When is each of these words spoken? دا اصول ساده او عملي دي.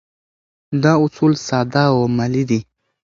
دا 0.83 0.93
اصول 1.05 1.33
ساده 1.47 1.81
او 1.91 1.97
عملي 2.07 2.43
دي. 2.49 2.59